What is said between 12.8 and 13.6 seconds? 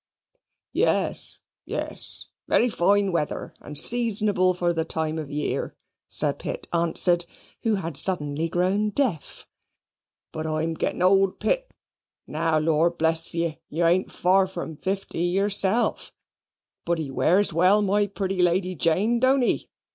bless you,